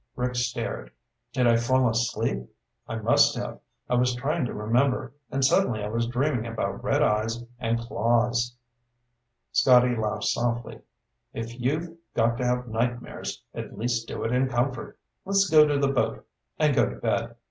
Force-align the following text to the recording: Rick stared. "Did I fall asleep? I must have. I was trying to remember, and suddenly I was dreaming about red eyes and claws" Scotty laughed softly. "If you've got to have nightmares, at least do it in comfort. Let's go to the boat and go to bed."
Rick 0.15 0.35
stared. 0.35 0.89
"Did 1.31 1.45
I 1.45 1.57
fall 1.57 1.87
asleep? 1.87 2.49
I 2.87 2.95
must 2.95 3.35
have. 3.35 3.59
I 3.87 3.93
was 3.93 4.15
trying 4.15 4.45
to 4.45 4.53
remember, 4.55 5.13
and 5.29 5.45
suddenly 5.45 5.83
I 5.83 5.89
was 5.89 6.07
dreaming 6.07 6.47
about 6.47 6.83
red 6.83 7.03
eyes 7.03 7.43
and 7.59 7.77
claws" 7.77 8.55
Scotty 9.51 9.95
laughed 9.95 10.23
softly. 10.23 10.79
"If 11.35 11.59
you've 11.59 11.95
got 12.15 12.39
to 12.39 12.45
have 12.47 12.67
nightmares, 12.67 13.43
at 13.53 13.77
least 13.77 14.07
do 14.07 14.23
it 14.23 14.31
in 14.31 14.49
comfort. 14.49 14.97
Let's 15.23 15.47
go 15.47 15.67
to 15.67 15.77
the 15.77 15.93
boat 15.93 16.25
and 16.57 16.75
go 16.75 16.89
to 16.89 16.95
bed." 16.95 17.35